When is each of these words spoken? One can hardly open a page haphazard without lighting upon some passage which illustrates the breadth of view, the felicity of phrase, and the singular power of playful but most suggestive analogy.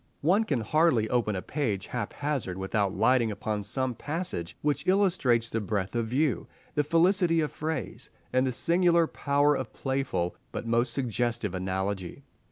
One 0.21 0.45
can 0.45 0.61
hardly 0.61 1.07
open 1.11 1.35
a 1.35 1.43
page 1.43 1.85
haphazard 1.85 2.57
without 2.57 2.95
lighting 2.97 3.29
upon 3.29 3.63
some 3.63 3.93
passage 3.93 4.57
which 4.63 4.87
illustrates 4.87 5.51
the 5.51 5.61
breadth 5.61 5.95
of 5.95 6.07
view, 6.07 6.47
the 6.73 6.83
felicity 6.83 7.39
of 7.39 7.51
phrase, 7.51 8.09
and 8.33 8.47
the 8.47 8.51
singular 8.51 9.05
power 9.05 9.53
of 9.55 9.73
playful 9.73 10.35
but 10.51 10.65
most 10.65 10.91
suggestive 10.91 11.53
analogy. 11.53 12.23